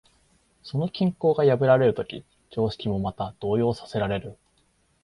[0.63, 4.35] その均衡が破られるとき、常識もまた動揺させられる。